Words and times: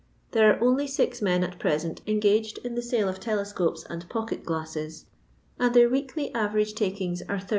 There 0.31 0.51
are 0.51 0.59
only 0.63 0.87
six 0.87 1.21
men 1.21 1.43
at 1.43 1.59
present 1.59 2.01
engaged 2.07 2.57
in 2.63 2.73
the 2.73 2.81
sale 2.81 3.07
of 3.07 3.19
telescopes 3.19 3.83
and 3.87 4.09
pocket^glasses^ 4.09 5.03
and 5.59 5.75
their 5.75 5.89
weekly 5.91 6.33
average 6.33 6.73
takings 6.73 7.21
are 7.21 7.37
80t. 7.37 7.49